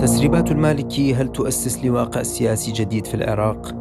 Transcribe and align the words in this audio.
تسريبات 0.00 0.50
المالكي 0.50 1.14
هل 1.14 1.28
تؤسس 1.28 1.84
لواقع 1.84 2.22
سياسي 2.22 2.72
جديد 2.72 3.06
في 3.06 3.14
العراق؟ 3.14 3.74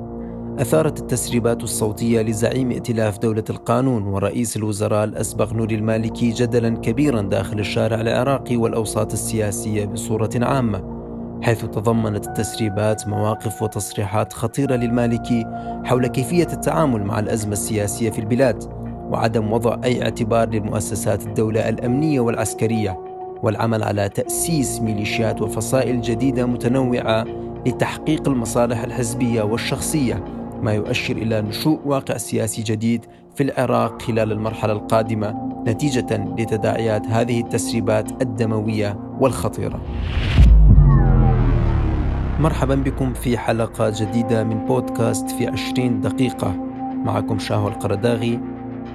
أثارت 0.59 0.99
التسريبات 0.99 1.63
الصوتية 1.63 2.21
لزعيم 2.21 2.71
ائتلاف 2.71 3.17
دولة 3.17 3.43
القانون 3.49 4.03
ورئيس 4.03 4.57
الوزراء 4.57 5.03
الأسبق 5.03 5.53
نوري 5.53 5.75
المالكي 5.75 6.29
جدلا 6.29 6.69
كبيرا 6.69 7.21
داخل 7.21 7.59
الشارع 7.59 8.01
العراقي 8.01 8.55
والأوساط 8.55 9.13
السياسية 9.13 9.85
بصورة 9.85 10.29
عامة 10.35 11.03
حيث 11.41 11.65
تضمنت 11.65 12.27
التسريبات 12.27 13.07
مواقف 13.07 13.61
وتصريحات 13.61 14.33
خطيرة 14.33 14.75
للمالكي 14.75 15.45
حول 15.83 16.07
كيفية 16.07 16.47
التعامل 16.53 17.03
مع 17.03 17.19
الأزمة 17.19 17.53
السياسية 17.53 18.09
في 18.09 18.19
البلاد 18.19 18.63
وعدم 19.11 19.53
وضع 19.53 19.77
أي 19.83 20.03
اعتبار 20.03 20.49
لمؤسسات 20.49 21.27
الدولة 21.27 21.69
الأمنية 21.69 22.19
والعسكرية 22.19 23.12
والعمل 23.43 23.83
على 23.83 24.09
تأسيس 24.09 24.81
ميليشيات 24.81 25.41
وفصائل 25.41 26.01
جديدة 26.01 26.45
متنوعة 26.45 27.25
لتحقيق 27.65 28.29
المصالح 28.29 28.83
الحزبية 28.83 29.41
والشخصية 29.41 30.23
ما 30.61 30.73
يؤشر 30.73 31.15
إلى 31.17 31.41
نشوء 31.41 31.79
واقع 31.85 32.17
سياسي 32.17 32.61
جديد 32.61 33.05
في 33.35 33.43
العراق 33.43 34.01
خلال 34.01 34.31
المرحلة 34.31 34.73
القادمة 34.73 35.53
نتيجة 35.67 36.33
لتداعيات 36.37 37.07
هذه 37.07 37.41
التسريبات 37.41 38.21
الدموية 38.21 38.99
والخطيرة. 39.19 39.81
مرحبا 42.39 42.75
بكم 42.75 43.13
في 43.13 43.37
حلقة 43.37 43.93
جديدة 43.99 44.43
من 44.43 44.65
بودكاست 44.65 45.31
في 45.31 45.47
عشرين 45.47 46.01
دقيقة 46.01 46.51
معكم 47.05 47.39
شاهو 47.39 47.67
القرداغي 47.67 48.39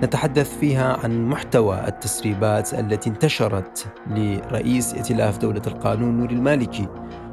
نتحدث 0.02 0.59
فيها 0.59 0.98
عن 1.05 1.25
محتوى 1.25 1.88
التسريبات 1.88 2.75
التي 2.75 3.11
انتشرت 3.11 3.87
لرئيس 4.11 4.95
ائتلاف 4.95 5.38
دولة 5.38 5.62
القانون 5.66 6.16
نور 6.16 6.30
المالكي 6.30 6.88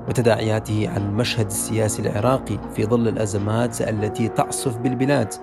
وتداعياته 0.07 0.89
على 0.89 1.03
المشهد 1.03 1.45
السياسي 1.45 2.01
العراقي 2.01 2.57
في 2.75 2.85
ظل 2.85 3.07
الأزمات 3.07 3.81
التي 3.81 4.27
تعصف 4.27 4.77
بالبلاد 4.77 5.33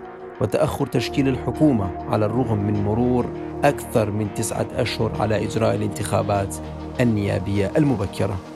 وتأخر 0.41 0.87
تشكيل 0.87 1.29
الحكومة 1.29 1.91
على 2.09 2.27
الرغم 2.27 2.59
من 2.59 2.85
مرور 2.85 3.27
أكثر 3.65 4.11
من 4.11 4.35
تسعة 4.35 4.67
أشهر 4.77 5.13
على 5.21 5.45
إجراء 5.47 5.75
الانتخابات 5.75 6.57
النيابية 7.01 7.71
المبكرة. 7.77 8.52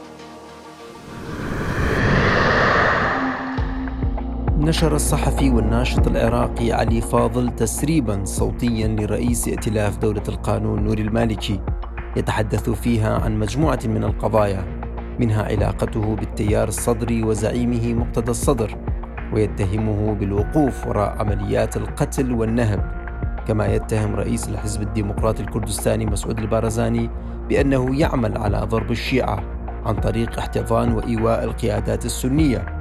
نشر 4.67 4.95
الصحفي 4.95 5.51
والناشط 5.51 6.07
العراقي 6.07 6.73
علي 6.73 7.01
فاضل 7.01 7.57
تسريبا 7.57 8.25
صوتيا 8.25 8.89
لرئيس 8.89 9.49
ائتلاف 9.49 9.99
دولة 9.99 10.23
القانون 10.29 10.85
نور 10.85 10.99
المالكي. 10.99 11.61
يتحدث 12.17 12.71
فيها 12.71 13.19
عن 13.19 13.39
مجموعة 13.39 13.79
من 13.85 14.05
القضايا 14.05 14.65
منها 15.21 15.43
علاقته 15.43 16.17
بالتيار 16.17 16.69
الصدري 16.69 17.23
وزعيمه 17.23 17.95
مقتدى 17.95 18.31
الصدر 18.31 18.77
ويتهمه 19.33 20.15
بالوقوف 20.15 20.87
وراء 20.87 21.17
عمليات 21.19 21.77
القتل 21.77 22.33
والنهب. 22.33 23.07
كما 23.49 23.67
يتهم 23.67 24.15
رئيس 24.15 24.49
الحزب 24.49 24.83
الديمقراطي 24.83 25.43
الكردستاني 25.43 26.07
مسعود 26.07 26.39
البارزاني 26.39 27.11
بأنه 27.49 28.01
يعمل 28.01 28.39
على 28.39 28.59
ضرب 28.59 28.91
الشيعة 28.91 29.43
عن 29.85 29.95
طريق 29.95 30.39
احتضان 30.39 30.93
وإيواء 30.93 31.45
القيادات 31.45 32.05
السنية. 32.05 32.76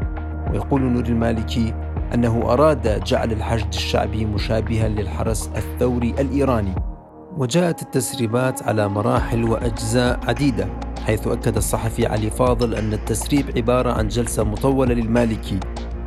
ويقول 0.52 0.82
نور 0.82 1.06
المالكي 1.06 1.74
أنه 2.14 2.42
أراد 2.54 3.04
جعل 3.04 3.32
الحشد 3.32 3.74
الشعبي 3.74 4.26
مشابها 4.26 4.88
للحرس 4.88 5.50
الثوري 5.56 6.10
الإيراني. 6.20 6.76
وجاءت 7.38 7.82
التسريبات 7.82 8.64
على 8.64 8.88
مراحل 8.88 9.44
وأجزاء 9.44 10.20
عديدة 10.28 10.68
حيث 11.06 11.28
أكد 11.28 11.58
الصحفي 11.58 12.06
علي 12.06 12.30
فاضل 12.30 12.76
أن 12.76 12.94
التسريب 12.94 13.46
عبارة 13.58 13.92
عن 13.92 14.08
جلسة 14.08 14.44
مطولة 14.44 14.94
للمالكي 14.94 15.60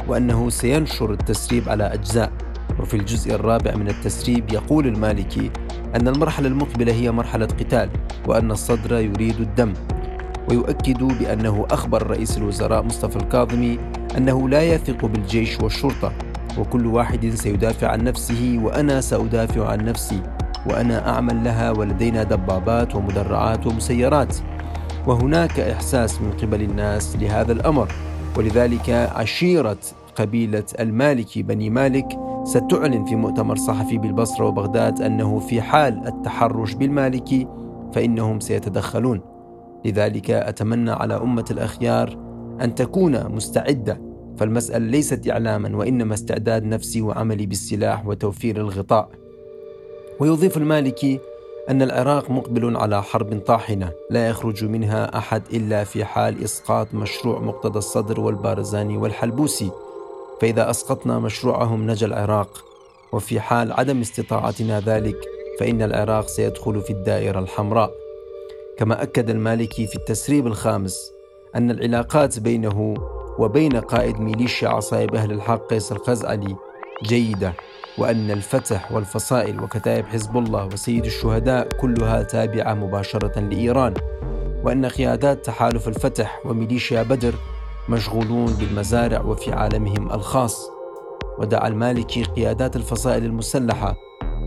وأنه 0.09 0.50
سينشر 0.50 1.12
التسريب 1.12 1.69
على 1.69 1.84
أجزاء. 1.84 2.33
وفي 2.81 2.94
الجزء 2.94 3.34
الرابع 3.34 3.75
من 3.75 3.89
التسريب 3.89 4.53
يقول 4.53 4.87
المالكي 4.87 5.50
أن 5.94 6.09
المرحلة 6.09 6.48
المقبلة 6.48 6.93
هي 6.93 7.10
مرحلة 7.10 7.47
قتال 7.47 7.91
وأن 8.27 8.50
الصدر 8.50 8.98
يريد 8.98 9.41
الدم. 9.41 9.72
ويؤكد 10.50 11.03
بأنه 11.04 11.66
أخبر 11.70 12.06
رئيس 12.06 12.38
الوزراء 12.38 12.82
مصطفى 12.82 13.16
الكاظمي 13.16 13.78
أنه 14.16 14.48
لا 14.48 14.62
يثق 14.62 15.06
بالجيش 15.06 15.60
والشرطة 15.60 16.12
وكل 16.59 16.86
واحد 16.86 17.26
سيدافع 17.34 17.88
عن 17.88 18.04
نفسه 18.04 18.60
وأنا 18.62 19.00
سأدافع 19.00 19.69
عن 19.69 19.84
نفسي 19.84 20.22
وأنا 20.66 21.09
أعمل 21.09 21.44
لها 21.44 21.70
ولدينا 21.70 22.22
دبابات 22.22 22.94
ومدرعات 22.94 23.66
ومسيرات. 23.66 24.36
وهناك 25.06 25.60
إحساس 25.60 26.20
من 26.22 26.32
قبل 26.32 26.62
الناس 26.62 27.16
لهذا 27.16 27.53
الأمر 27.53 27.88
ولذلك 28.36 28.91
عشيرة 28.91 29.78
قبيلة 30.16 30.65
المالكي 30.80 31.42
بني 31.42 31.70
مالك 31.70 32.19
ستعلن 32.44 33.04
في 33.04 33.16
مؤتمر 33.16 33.56
صحفي 33.56 33.98
بالبصرة 33.98 34.44
وبغداد 34.47 35.03
أنه 35.03 35.38
في 35.38 35.62
حال 35.62 36.06
التحرش 36.06 36.75
بالمالكي 36.75 37.47
فإنهم 37.92 38.41
سيتدخلون. 38.41 39.38
لذلك 39.84 40.31
أتمنى 40.31 40.91
على 40.91 41.16
أمة 41.16 41.44
الأخيار 41.50 42.09
أن 42.61 42.75
تكون 42.75 43.28
مستعدة 43.28 44.00
فالمسألة 44.39 44.87
ليست 44.87 45.28
إعلاما 45.31 45.77
وإنما 45.77 46.15
استعداد 46.15 46.65
نفسي 46.65 47.03
وعملي 47.03 47.47
بالسلاح 47.47 48.06
وتوفير 48.06 48.56
الغطاء. 48.56 49.09
ويضيف 50.21 50.56
المالكي 50.56 51.21
أن 51.71 51.83
العراق 51.83 52.31
مقبل 52.31 52.77
على 52.77 53.03
حرب 53.03 53.41
طاحنة 53.47 53.91
لا 54.11 54.28
يخرج 54.28 54.65
منها 54.65 55.19
أحد 55.19 55.43
إلا 55.53 55.84
في 55.84 56.05
حال 56.05 56.45
إسقاط 56.45 56.95
مشروع 56.95 57.41
مقتدى 57.41 57.78
الصدر 57.78 58.21
والبارزاني 58.21 58.97
والحلبوسي. 58.97 59.71
فإذا 60.41 60.71
أسقطنا 60.71 61.19
مشروعهم 61.19 61.91
نجا 61.91 62.06
العراق. 62.06 62.65
وفي 63.12 63.41
حال 63.41 63.72
عدم 63.72 64.00
استطاعتنا 64.00 64.81
ذلك 64.81 65.16
فإن 65.60 65.83
العراق 65.83 66.28
سيدخل 66.28 66.81
في 66.81 66.91
الدائرة 66.91 67.39
الحمراء. 67.39 68.08
كما 68.78 69.03
أكد 69.03 69.31
المالكي 69.31 69.87
في 69.87 69.97
التسريب 69.97 70.47
الخامس 70.47 71.12
أن 71.56 71.71
العلاقات 71.71 72.39
بينه 72.39 72.94
وبين 73.39 73.77
قائد 73.77 74.21
ميليشيا 74.21 74.69
عصايب 74.69 75.15
أهل 75.15 75.33
الحق 75.33 75.66
قيس 75.66 75.93
الخزعلي 75.93 76.56
جيدة 77.03 77.53
وأن 77.99 78.31
الفتح 78.31 78.93
والفصائل 78.93 79.61
وكتائب 79.61 80.06
حزب 80.06 80.37
الله 80.37 80.66
وسيد 80.66 81.05
الشهداء 81.05 81.69
كلها 81.69 82.22
تابعة 82.22 82.75
مباشرة 82.75 83.41
لإيران 83.41 83.94
وأن 84.65 84.87
قيادات 84.87 85.45
تحالف 85.47 85.89
الفتح 85.89 86.41
وميليشيا 86.47 87.03
بدر 87.03 87.34
مشغولون 87.89 88.47
بالمزارع 88.47 89.21
وفي 89.21 89.53
عالمهم 89.53 90.12
الخاص. 90.12 90.71
ودعا 91.39 91.69
المالكي 91.69 92.22
قيادات 92.22 92.77
الفصائل 92.77 93.25
المسلحة 93.25 93.97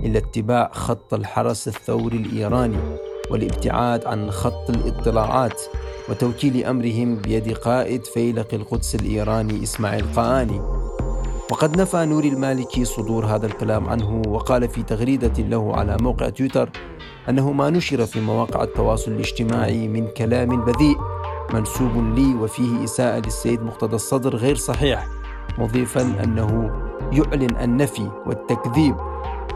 إلى 0.04 0.18
اتباع 0.18 0.72
خط 0.74 1.14
الحرس 1.14 1.68
الثوري 1.68 2.18
الإيراني. 2.18 3.11
والابتعاد 3.32 4.06
عن 4.06 4.32
خط 4.32 4.70
الاطلاعات 4.70 5.62
وتوكيل 6.10 6.66
أمرهم 6.66 7.16
بيد 7.16 7.58
قائد 7.58 8.06
فيلق 8.06 8.54
القدس 8.54 8.96
الإيراني 8.96 9.64
إسماعيل 9.64 10.06
قآني. 10.16 10.62
وقد 11.52 11.82
نفى 11.82 12.06
نوري 12.06 12.28
المالكي 12.28 12.86
صدور 12.86 13.26
هذا 13.26 13.46
الكلام 13.46 13.90
عنه 13.90 14.22
وقال 14.28 14.70
في 14.70 14.84
تغريدة 14.84 15.44
له 15.44 15.76
على 15.76 15.98
موقع 16.02 16.30
تويتر 16.30 16.70
أنه 17.30 17.52
ما 17.52 17.70
نشر 17.70 18.06
في 18.06 18.22
مواقع 18.22 18.64
التواصل 18.64 19.12
الاجتماعي 19.12 19.88
من 19.88 20.08
كلام 20.08 20.66
بذيء 20.66 20.98
منسوب 21.54 22.16
لي 22.16 22.36
وفيه 22.36 22.84
إساءة 22.84 23.20
للسيد 23.20 23.62
مقتدى 23.62 23.96
الصدر 23.96 24.36
غير 24.36 24.56
صحيح 24.56 25.08
مضيفا 25.58 26.24
أنه 26.24 26.72
يعلن 27.12 27.58
النفي 27.62 28.10
والتكذيب 28.26 28.96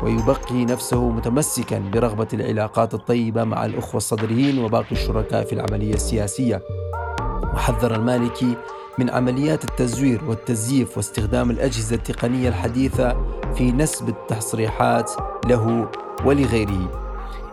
ويبقي 0.04 0.66
نفسه 0.66 1.10
متمسكا 1.10 1.80
برغبة 1.80 2.28
العلاقات 2.34 2.94
الطيبة 2.94 3.44
مع 3.44 3.66
الأخوة 3.66 3.98
الصدريين 3.98 4.64
وباقي 4.64 4.92
الشركاء 4.92 5.44
في 5.44 5.54
العملية 5.54 5.94
السياسية. 5.94 6.62
وحذر 7.54 7.96
المالكي 7.96 8.58
من 9.00 9.10
عمليات 9.10 9.64
التزوير 9.64 10.22
والتزييف 10.28 10.98
واستخدام 10.98 11.52
الأجهزة 11.52 11.96
التقنية 11.96 12.50
الحديثة 12.50 13.18
في 13.56 13.72
نسب 13.72 14.10
التصريحات 14.10 15.12
له 15.46 15.90
ولغيره. 16.26 16.92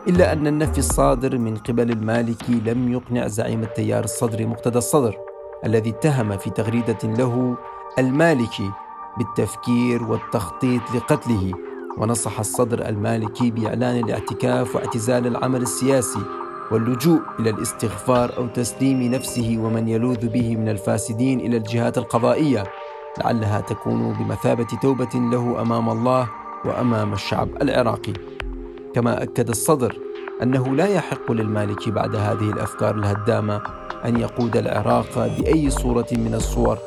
إلا 0.08 0.32
أن 0.32 0.46
النفي 0.46 0.78
الصادر 0.78 1.38
من 1.38 1.56
قبل 1.56 1.90
المالكي 1.90 2.52
لم 2.52 2.92
يقنع 2.92 3.26
زعيم 3.28 3.62
التيار 3.62 4.04
الصدري 4.04 4.46
مقتدى 4.46 4.78
الصدر 4.78 5.16
الذي 5.64 5.90
اتهم 5.90 6.36
في 6.36 6.50
تغريدة 6.50 6.98
له 7.04 7.56
المالكي 7.98 8.70
بالتفكير 9.18 10.02
والتخطيط 10.02 10.82
لقتله. 10.94 11.52
ونصح 11.98 12.38
الصدر 12.38 12.88
المالكي 12.88 13.50
بإعلان 13.50 14.04
الاعتكاف 14.04 14.76
واعتزال 14.76 15.26
العمل 15.26 15.62
السياسي 15.62 16.20
واللجوء 16.70 17.20
إلى 17.40 17.50
الاستغفار 17.50 18.36
أو 18.36 18.46
تسليم 18.46 19.02
نفسه 19.02 19.56
ومن 19.60 19.88
يلوذ 19.88 20.28
به 20.28 20.56
من 20.56 20.68
الفاسدين 20.68 21.40
إلى 21.40 21.56
الجهات 21.56 21.98
القضائية 21.98 22.64
لعلها 23.18 23.60
تكون 23.60 24.12
بمثابة 24.12 24.66
توبة 24.82 25.10
له 25.14 25.60
أمام 25.60 25.88
الله 25.90 26.28
وأمام 26.64 27.12
الشعب 27.12 27.48
العراقي. 27.62 28.12
كما 28.94 29.22
أكد 29.22 29.48
الصدر 29.48 29.98
أنه 30.42 30.76
لا 30.76 30.86
يحق 30.86 31.32
للمالكي 31.32 31.90
بعد 31.90 32.16
هذه 32.16 32.50
الأفكار 32.50 32.94
الهدامة 32.94 33.62
أن 34.04 34.16
يقود 34.16 34.56
العراق 34.56 35.26
بأي 35.38 35.70
صورة 35.70 36.06
من 36.12 36.34
الصور 36.34 36.78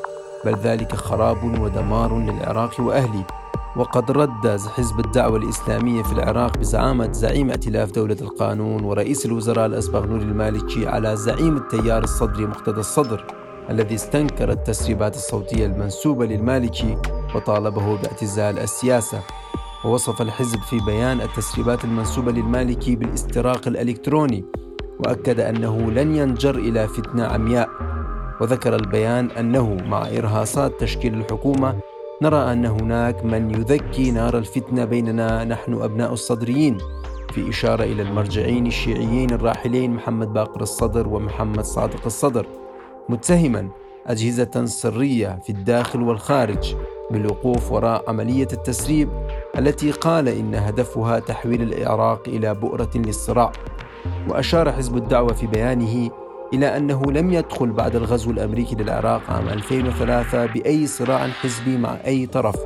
بل 0.44 0.54
ذلك 0.54 0.94
خراب 0.96 1.60
ودمار 1.60 2.18
للعراق 2.18 2.80
وأهله. 2.80 3.24
وقد 3.76 4.10
رد 4.10 4.60
حزب 4.76 5.00
الدعوة 5.00 5.36
الإسلامية 5.36 6.02
في 6.02 6.12
العراق 6.12 6.58
بزعامة 6.58 7.12
زعيم 7.12 7.50
ائتلاف 7.50 7.90
دولة 7.90 8.16
القانون 8.20 8.84
ورئيس 8.84 9.26
الوزراء 9.26 9.66
الأسبق 9.66 10.04
نور 10.04 10.18
المالكي 10.20 10.86
على 10.86 11.16
زعيم 11.16 11.56
التيار 11.56 12.04
الصدري 12.04 12.46
مقتدى 12.46 12.80
الصدر 12.80 13.24
الذي 13.70 13.94
استنكر 13.94 14.50
التسريبات 14.50 15.14
الصوتية 15.16 15.66
المنسوبة 15.66 16.26
للمالكي 16.26 16.96
وطالبه 17.34 17.96
باعتزال 17.96 18.58
السياسة. 18.58 19.20
ووصف 19.84 20.22
الحزب 20.22 20.58
في 20.58 20.80
بيان 20.86 21.20
التسريبات 21.20 21.84
المنسوبة 21.84 22.32
للمالكي 22.32 22.96
بالاستراق 22.96 23.68
الإلكتروني 23.68 24.44
وأكد 25.00 25.40
أنه 25.40 25.90
لن 25.90 26.16
ينجر 26.16 26.54
إلى 26.54 26.88
فتنة 26.88 27.24
عمياء. 27.24 27.68
وذكر 28.40 28.76
البيان 28.76 29.30
أنه 29.30 29.76
مع 29.86 30.06
إرهاصات 30.06 30.80
تشكيل 30.80 31.14
الحكومة 31.14 31.74
نرى 32.22 32.52
أن 32.52 32.66
هناك 32.66 33.24
من 33.24 33.50
يذكي 33.50 34.10
نار 34.10 34.38
الفتنة 34.38 34.84
بيننا 34.84 35.44
نحن 35.44 35.82
أبناء 35.82 36.12
الصدريين. 36.12 36.78
في 37.32 37.48
إشارة 37.50 37.84
إلى 37.84 38.02
المرجعين 38.02 38.66
الشيعيين 38.66 39.30
الراحلين 39.30 39.90
محمد 39.94 40.32
باقر 40.32 40.60
الصدر 40.60 41.08
ومحمد 41.08 41.64
صادق 41.64 42.04
الصدر. 42.06 42.46
متهما 43.08 43.68
أجهزة 44.06 44.64
سرية 44.64 45.38
في 45.44 45.50
الداخل 45.50 46.02
والخارج 46.02 46.74
بالوقوف 47.10 47.72
وراء 47.72 48.04
عملية 48.08 48.48
التسريب 48.52 49.08
التي 49.58 49.90
قال 49.90 50.28
إن 50.28 50.54
هدفها 50.54 51.18
تحويل 51.18 51.62
العراق 51.62 52.22
إلى 52.28 52.54
بؤرة 52.54 52.90
للصراع. 52.94 53.52
وأشار 54.28 54.72
حزب 54.72 54.96
الدعوة 54.96 55.32
في 55.32 55.46
بيانه 55.46 56.10
إلى 56.52 56.76
أنه 56.76 57.02
لم 57.02 57.32
يدخل 57.32 57.72
بعد 57.72 57.96
الغزو 57.96 58.30
الأمريكي 58.30 58.74
للعراق 58.74 59.22
عام 59.28 59.48
2003 59.48 60.46
بأي 60.46 60.86
صراع 60.86 61.28
حزبي 61.28 61.78
مع 61.78 61.96
أي 62.06 62.26
طرف 62.26 62.56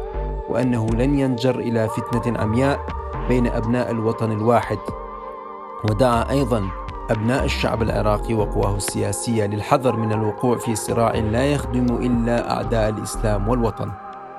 وأنه 0.48 0.86
لن 0.86 1.18
ينجر 1.18 1.58
إلى 1.58 1.88
فتنة 1.88 2.38
عمياء 2.38 2.80
بين 3.28 3.46
أبناء 3.46 3.90
الوطن 3.90 4.32
الواحد. 4.32 4.78
ودعا 5.90 6.30
أيضا 6.30 6.62
أبناء 7.10 7.44
الشعب 7.44 7.82
العراقي 7.82 8.34
وقواه 8.34 8.76
السياسية 8.76 9.46
للحذر 9.46 9.96
من 9.96 10.12
الوقوع 10.12 10.58
في 10.58 10.74
صراع 10.74 11.14
لا 11.14 11.46
يخدم 11.46 11.86
إلا 11.96 12.52
أعداء 12.52 12.88
الإسلام 12.88 13.48
والوطن. 13.48 13.90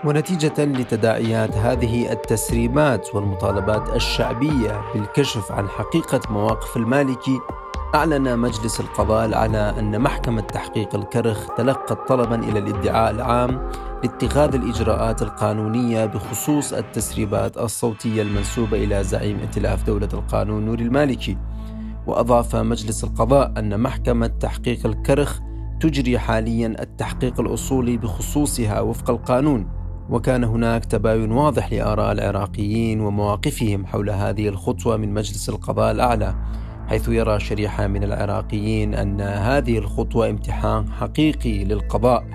ونتيجة 0.06 0.66
لتداعيات 0.66 1.58
هذه 1.58 2.12
التسريبات 2.12 3.16
والمطالبات 3.16 3.96
الشعبية 3.96 4.82
بالكشف 4.94 5.52
عن 5.52 5.70
حقيقة 5.70 6.20
مواقف 6.30 6.78
المالكي 6.78 7.40
أعلن 7.96 8.40
مجلس 8.40 8.80
القضاء 8.80 9.34
على 9.34 9.74
أن 9.80 10.02
محكمة 10.02 10.42
تحقيق 10.42 10.96
الكرخ 10.96 11.48
تلقت 11.58 12.08
طلبا 12.10 12.36
إلى 12.36 12.60
الادعاء 12.60 13.12
العام 13.12 13.70
لاتخاذ 14.04 14.56
الإجراءات 14.56 15.22
القانونية 15.22 16.06
بخصوص 16.06 16.74
التسريبات 16.74 17.58
الصوتية 17.58 18.22
المنسوبة 18.22 18.84
إلى 18.84 19.04
زعيم 19.04 19.40
ائتلاف 19.40 19.84
دولة 19.84 20.10
القانون 20.14 20.66
نور 20.66 20.80
المالكي. 20.80 21.38
وأضاف 22.08 22.56
مجلس 22.56 23.04
القضاء 23.04 23.54
أن 23.58 23.80
محكمة 23.80 24.28
تحقيق 24.28 24.86
الكرخ 24.86 25.40
تجري 25.80 26.20
حاليا 26.20 26.68
التحقيق 26.82 27.40
الأصولي 27.40 27.98
بخصوصها 27.98 28.82
وفق 28.82 29.10
القانون. 29.10 29.68
وكان 30.10 30.44
هناك 30.44 30.86
تباين 30.86 31.32
واضح 31.32 31.74
لآراء 31.74 32.12
العراقيين 32.12 33.02
ومواقفهم 33.02 33.86
حول 33.86 34.10
هذه 34.10 34.48
الخطوة 34.48 34.98
من 34.98 35.14
مجلس 35.14 35.50
القضاء 35.50 35.92
الأعلى. 35.92 36.36
حيث 36.92 37.08
يرى 37.08 37.40
شريحة 37.40 37.88
من 37.88 38.04
العراقيين 38.04 38.94
أن 38.94 39.22
هذه 39.22 39.78
الخطوة 39.78 40.30
امتحان 40.30 40.92
حقيقي 40.92 41.64
للقضاء 41.64 42.26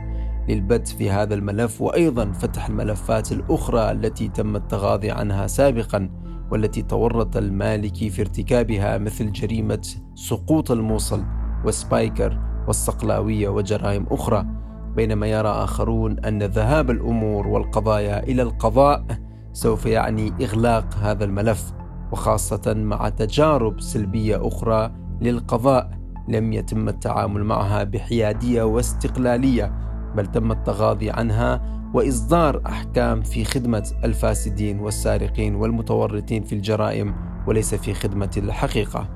للبت 0.48 0.88
في 0.88 1.10
هذا 1.10 1.34
الملف 1.34 1.82
وأيضا 1.82 2.32
فتح 2.32 2.66
الملفات 2.66 3.32
الأخرى 3.32 3.90
التي 3.90 4.28
تم 4.28 4.56
التغاضي 4.56 5.10
عنها 5.10 5.46
سابقا 5.46 6.10
والتي 6.50 6.82
تورط 6.82 7.36
المالكي 7.36 8.10
في 8.10 8.22
ارتكابها 8.22 8.98
مثل 8.98 9.32
جريمة 9.32 9.88
سقوط 10.14 10.70
الموصل 10.70 11.24
وسبايكر 11.64 12.40
والصقلاوية 12.66 13.48
وجرائم 13.48 14.06
أخرى. 14.10 14.46
بينما 14.94 15.26
يرى 15.26 15.48
آخرون 15.48 16.18
أن 16.18 16.42
ذهاب 16.42 16.90
الأمور 16.90 17.46
والقضايا 17.46 18.22
إلى 18.22 18.42
القضاء 18.42 19.04
سوف 19.52 19.86
يعني 19.86 20.32
إغلاق 20.40 20.94
هذا 20.94 21.24
الملف. 21.24 21.72
وخاصة 22.12 22.74
مع 22.74 23.08
تجارب 23.08 23.80
سلبية 23.80 24.48
أخرى 24.48 24.92
للقضاء 25.20 25.90
لم 26.28 26.52
يتم 26.52 26.88
التعامل 26.88 27.44
معها 27.44 27.84
بحيادية 27.84 28.62
واستقلالية 28.62 29.72
بل 30.16 30.26
تم 30.26 30.52
التغاضي 30.52 31.10
عنها 31.10 31.76
وإصدار 31.94 32.62
أحكام 32.66 33.22
في 33.22 33.44
خدمة 33.44 33.90
الفاسدين 34.04 34.80
والسارقين 34.80 35.54
والمتورطين 35.54 36.42
في 36.42 36.54
الجرائم 36.54 37.14
وليس 37.46 37.74
في 37.74 37.94
خدمة 37.94 38.30
الحقيقة. 38.36 39.08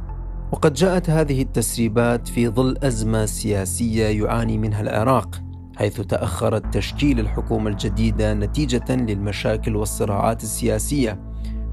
وقد 0.53 0.73
جاءت 0.73 1.11
هذه 1.11 1.43
التسريبات 1.43 2.29
في 2.29 2.49
ظل 2.49 2.77
أزمة 2.83 3.27
سياسية 3.27 4.07
يعاني 4.25 4.59
منها 4.59 4.81
العراق 4.81 5.43
حيث 5.77 6.01
تأخرت 6.01 6.75
تشكيل 6.75 7.21
الحكومة 7.21 7.71
الجديدة 7.71 8.35
نتيجة 8.35 8.97
للمشاكل 8.97 9.77
والصراعات 9.77 10.43
السياسية 10.43 11.30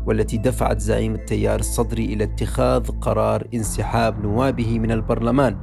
والتي 0.07 0.37
دفعت 0.37 0.79
زعيم 0.79 1.15
التيار 1.15 1.59
الصدري 1.59 2.05
إلى 2.05 2.23
اتخاذ 2.23 2.91
قرار 3.01 3.47
انسحاب 3.53 4.21
نوابه 4.25 4.79
من 4.79 4.91
البرلمان 4.91 5.57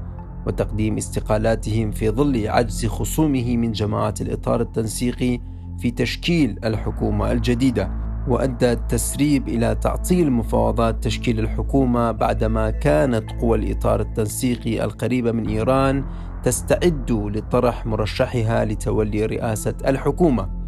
وتقديم 0.47 0.97
استقالاتهم 0.97 1.91
في 1.91 2.11
ظل 2.11 2.49
عجز 2.49 2.87
خصومه 2.87 3.57
من 3.57 3.73
جماعة 3.73 4.15
الإطار 4.21 4.61
التنسيقي 4.61 5.41
في 5.79 5.91
تشكيل 5.91 6.59
الحكومة 6.65 7.33
الجديدة 7.33 7.91
وأدى 8.29 8.73
التسريب 8.73 9.49
إلى 9.49 9.75
تعطيل 9.75 10.33
مفاوضات 10.33 11.05
تشكيل 11.05 11.41
الحكومة 11.41 12.13
بعدما 12.13 12.71
كانت 12.71 13.33
قوى 13.41 13.59
الإطار 13.59 14.01
التنسيقي 14.01 14.85
القريبة 14.85 15.33
من 15.33 15.49
إيران 15.49 16.05
تستعد 16.43 17.13
لطرح 17.13 17.87
مرشحها 17.87 18.65
لتولي 18.65 19.27
رئاسة 19.27 19.75
الحكومة. 19.87 20.64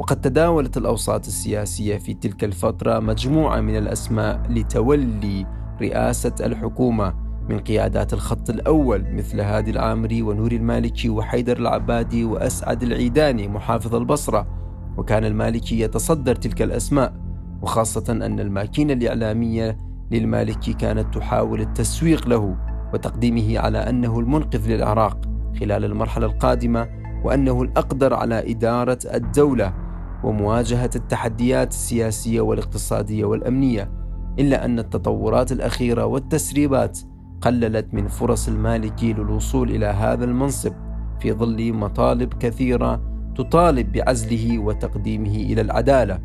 وقد 0.00 0.20
تداولت 0.20 0.76
الأوساط 0.76 1.26
السياسية 1.26 1.98
في 1.98 2.14
تلك 2.14 2.44
الفترة 2.44 2.98
مجموعة 2.98 3.60
من 3.60 3.76
الأسماء 3.76 4.42
لتولي 4.48 5.46
رئاسة 5.82 6.32
الحكومة 6.40 7.14
من 7.48 7.58
قيادات 7.58 8.12
الخط 8.12 8.50
الأول 8.50 9.14
مثل 9.14 9.40
هادي 9.40 9.70
العامري 9.70 10.22
ونور 10.22 10.52
المالكي 10.52 11.08
وحيدر 11.08 11.56
العبادي 11.56 12.24
وأسعد 12.24 12.82
العيداني 12.82 13.48
محافظ 13.48 13.94
البصرة. 13.94 14.46
وكان 14.96 15.24
المالكي 15.24 15.80
يتصدر 15.80 16.34
تلك 16.34 16.62
الأسماء 16.62 17.14
وخاصة 17.62 18.12
أن 18.12 18.40
الماكينة 18.40 18.92
الإعلامية 18.92 19.78
للمالكي 20.10 20.72
كانت 20.72 21.14
تحاول 21.14 21.60
التسويق 21.60 22.28
له 22.28 22.56
وتقديمه 22.94 23.58
على 23.58 23.78
أنه 23.78 24.20
المنقذ 24.20 24.68
للعراق 24.68 25.20
خلال 25.60 25.84
المرحلة 25.84 26.26
القادمة 26.26 26.88
وأنه 27.24 27.62
الأقدر 27.62 28.14
على 28.14 28.50
إدارة 28.50 28.98
الدولة. 29.14 29.89
ومواجهة 30.24 30.90
التحديات 30.96 31.70
السياسية 31.70 32.40
والاقتصادية 32.40 33.24
والأمنية 33.24 33.90
إلا 34.38 34.64
أن 34.64 34.78
التطورات 34.78 35.52
الأخيرة 35.52 36.04
والتسريبات 36.04 36.98
قللت 37.40 37.94
من 37.94 38.08
فرص 38.08 38.48
المالكي 38.48 39.12
للوصول 39.12 39.70
إلى 39.70 39.86
هذا 39.86 40.24
المنصب 40.24 40.72
في 41.20 41.32
ظل 41.32 41.72
مطالب 41.72 42.34
كثيرة 42.34 43.00
تطالب 43.36 43.92
بعزله 43.92 44.58
وتقديمه 44.58 45.34
إلى 45.34 45.60
العدالة 45.60 46.18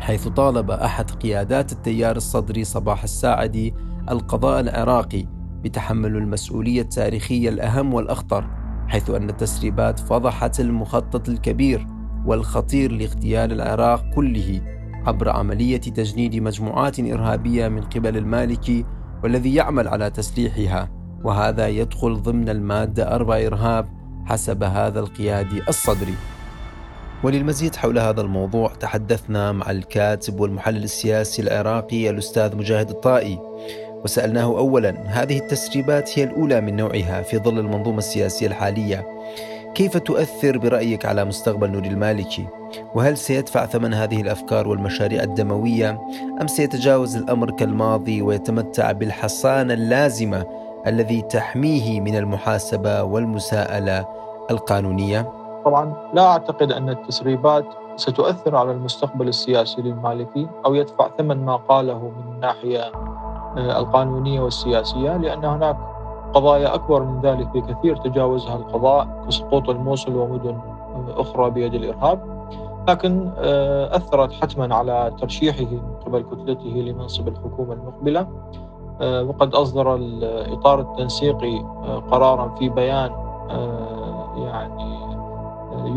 حيث 0.00 0.28
طالب 0.28 0.70
أحد 0.70 1.10
قيادات 1.10 1.72
التيار 1.72 2.16
الصدري 2.16 2.64
صباح 2.64 3.02
الساعدي 3.02 3.74
القضاء 4.10 4.60
العراقي 4.60 5.26
بتحمل 5.64 6.16
المسؤولية 6.16 6.80
التاريخية 6.82 7.48
الأهم 7.48 7.94
والأخطر 7.94 8.50
حيث 8.88 9.10
أن 9.10 9.30
التسريبات 9.30 9.98
فضحت 10.00 10.60
المخطط 10.60 11.28
الكبير 11.28 11.86
والخطير 12.28 12.92
لاغتيال 12.92 13.52
العراق 13.52 14.04
كله 14.14 14.60
عبر 15.06 15.28
عملية 15.28 15.80
تجنيد 15.80 16.36
مجموعات 16.36 17.00
إرهابية 17.00 17.68
من 17.68 17.82
قبل 17.82 18.16
المالكي 18.16 18.84
والذي 19.24 19.54
يعمل 19.54 19.88
على 19.88 20.10
تسليحها. 20.10 20.90
وهذا 21.24 21.68
يدخل 21.68 22.22
ضمن 22.22 22.48
المادة 22.48 23.14
أربع 23.14 23.36
إرهاب 23.36 23.88
حسب 24.26 24.62
هذا 24.62 25.00
القيادي 25.00 25.62
الصدري. 25.68 26.14
وللمزيد 27.24 27.76
حول 27.76 27.98
هذا 27.98 28.20
الموضوع 28.20 28.68
تحدثنا 28.68 29.52
مع 29.52 29.70
الكاتب 29.70 30.40
والمحلل 30.40 30.84
السياسي 30.84 31.42
العراقي 31.42 32.10
الأستاذ 32.10 32.56
مجاهد 32.56 32.90
الطائي. 32.90 33.38
وسألناه 34.04 34.58
أولا 34.58 34.90
هذه 35.06 35.38
التسريبات 35.38 36.18
هي 36.18 36.24
الأولى 36.24 36.60
من 36.60 36.76
نوعها 36.76 37.22
في 37.22 37.38
ظل 37.38 37.58
المنظومة 37.58 37.98
السياسية 37.98 38.46
الحالية. 38.46 39.06
كيف 39.78 39.96
تؤثر 39.96 40.58
برأيك 40.58 41.06
على 41.06 41.24
مستقبل 41.24 41.70
نور 41.70 41.84
المالكي؟ 41.84 42.46
وهل 42.94 43.16
سيدفع 43.16 43.66
ثمن 43.66 43.94
هذه 43.94 44.20
الأفكار 44.20 44.68
والمشاريع 44.68 45.22
الدموية 45.22 46.00
أم 46.40 46.46
سيتجاوز 46.46 47.16
الأمر 47.16 47.50
كالماضي 47.50 48.22
ويتمتع 48.22 48.92
بالحصانة 48.92 49.74
اللازمة 49.74 50.46
الذي 50.86 51.22
تحميه 51.22 52.00
من 52.00 52.16
المحاسبة 52.16 53.02
والمساءلة 53.02 54.06
القانونية؟ 54.50 55.32
طبعا 55.64 55.94
لا 56.14 56.26
أعتقد 56.26 56.72
أن 56.72 56.88
التسريبات 56.88 57.66
ستؤثر 57.96 58.56
على 58.56 58.70
المستقبل 58.70 59.28
السياسي 59.28 59.82
للمالكي 59.82 60.48
أو 60.66 60.74
يدفع 60.74 61.10
ثمن 61.18 61.44
ما 61.44 61.56
قاله 61.56 61.98
من 61.98 62.34
الناحية 62.34 62.80
آه، 63.56 63.78
القانونية 63.78 64.40
والسياسية 64.40 65.16
لأن 65.16 65.44
هناك 65.44 65.76
قضايا 66.34 66.74
أكبر 66.74 67.02
من 67.02 67.20
ذلك 67.20 67.46
بكثير 67.46 67.96
تجاوزها 67.96 68.56
القضاء 68.56 69.24
كسقوط 69.28 69.70
الموصل 69.70 70.16
ومدن 70.16 70.58
أخرى 71.08 71.50
بيد 71.50 71.74
الإرهاب. 71.74 72.38
لكن 72.88 73.30
آه، 73.38 73.96
أثرت 73.96 74.32
حتما 74.32 74.74
على 74.74 75.12
ترشيحه 75.20 75.64
من 75.64 75.92
قبل 76.06 76.20
كتلته 76.22 76.68
لمنصب 76.68 77.28
الحكومة 77.28 77.72
المقبلة. 77.72 78.28
آه، 79.00 79.22
وقد 79.24 79.54
أصدر 79.54 79.94
الإطار 79.94 80.80
التنسيقي 80.80 81.58
قرارا 82.10 82.54
في 82.58 82.68
بيان 82.68 83.10
يعني 84.38 84.98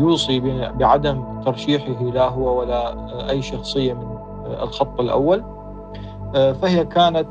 يوصي 0.00 0.40
بعدم 0.70 1.24
ترشيحه 1.44 2.02
لا 2.02 2.28
هو 2.28 2.60
ولا 2.60 2.94
أي 3.30 3.42
شخصية 3.42 3.92
من 3.92 4.06
الخط 4.62 5.00
الأول. 5.00 5.44
فهي 6.32 6.84
كانت 6.84 7.28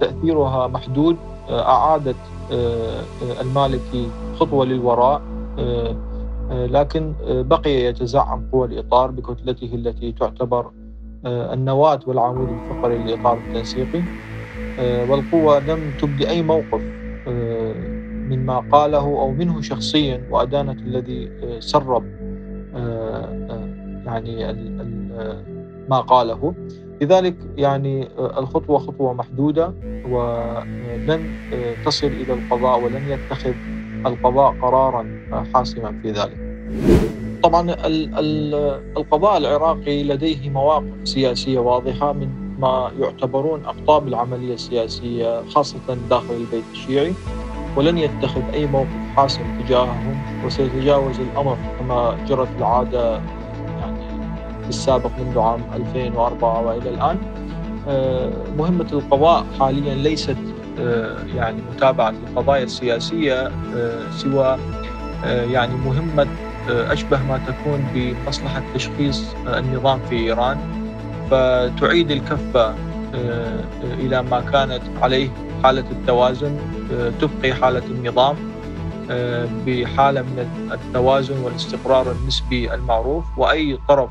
تأثيرها 0.00 0.66
محدود. 0.66 1.16
أعادت 1.50 2.16
المالكي 3.40 4.08
خطوة 4.34 4.64
للوراء 4.64 5.22
لكن 6.50 7.14
بقي 7.28 7.70
يتزعم 7.70 8.42
قوى 8.52 8.66
الإطار 8.66 9.10
بكتلته 9.10 9.74
التي 9.74 10.12
تعتبر 10.12 10.70
النواة 11.26 12.00
والعمود 12.06 12.48
الفقري 12.48 12.98
للإطار 12.98 13.38
التنسيقي 13.38 14.02
والقوة 14.78 15.58
لم 15.58 15.94
تبدي 16.00 16.28
أي 16.28 16.42
موقف 16.42 16.82
مما 18.30 18.58
قاله 18.58 18.98
أو 18.98 19.30
منه 19.30 19.60
شخصيا 19.60 20.26
وأدانت 20.30 20.80
الذي 20.80 21.30
آه، 21.42 21.60
سرب 21.60 22.04
آه، 22.74 23.24
آه، 23.50 24.06
يعني 24.06 24.54
ما 25.88 26.00
قاله. 26.00 26.54
لذلك 27.00 27.34
يعني 27.56 28.08
الخطوة 28.18 28.78
خطوة 28.78 29.12
محدودة 29.12 29.72
ولن 30.10 31.30
تصل 31.84 32.06
إلى 32.06 32.32
القضاء 32.32 32.80
ولن 32.80 33.02
يتخذ 33.08 33.52
القضاء 34.06 34.54
قرارا 34.62 35.06
حاسما 35.54 35.98
في 36.02 36.10
ذلك. 36.10 36.36
طبعا 37.42 37.76
القضاء 38.96 39.36
العراقي 39.36 40.04
لديه 40.04 40.50
مواقف 40.50 40.84
سياسية 41.04 41.58
واضحة 41.58 42.12
من 42.12 42.28
ما 42.58 42.90
يعتبرون 43.00 43.64
أقطاب 43.64 44.08
العملية 44.08 44.54
السياسية 44.54 45.42
خاصة 45.48 45.96
داخل 46.10 46.34
البيت 46.34 46.64
الشيعي 46.72 47.12
ولن 47.76 47.98
يتخذ 47.98 48.42
أي 48.54 48.66
موقف 48.66 48.88
حاسم 49.16 49.42
تجاههم 49.66 50.16
وسيتجاوز 50.46 51.20
الأمر 51.20 51.56
كما 51.78 52.16
جرت 52.28 52.48
العادة 52.58 53.20
في 54.66 54.70
السابق 54.70 55.10
منذ 55.18 55.38
عام 55.38 55.60
2004 55.74 56.60
وإلى 56.60 56.90
الآن. 56.90 57.18
آه، 57.88 58.30
مهمة 58.58 58.86
القضاء 58.92 59.46
حاليا 59.58 59.94
ليست 59.94 60.36
آه، 60.80 61.16
يعني 61.36 61.62
متابعة 61.74 62.10
القضايا 62.10 62.64
السياسية 62.64 63.46
آه، 63.76 64.10
سوى 64.10 64.58
يعني 65.24 65.74
مهمة 65.74 66.26
أشبه 66.68 67.22
ما 67.22 67.40
تكون 67.46 67.86
بمصلحة 67.94 68.62
تشخيص 68.74 69.34
النظام 69.46 70.00
في 70.10 70.16
إيران. 70.16 70.58
فتعيد 71.30 72.10
الكفة 72.10 72.74
إلى 73.82 74.22
ما 74.22 74.40
كانت 74.40 74.82
عليه 75.02 75.28
حالة 75.62 75.84
التوازن 75.90 76.58
تبقي 77.20 77.54
حالة 77.54 77.82
النظام 77.86 78.36
بحالة 79.66 80.22
من 80.22 80.68
التوازن 80.72 81.38
والاستقرار 81.38 82.12
النسبي 82.12 82.74
المعروف. 82.74 83.24
وأي 83.36 83.78
طرف 83.88 84.10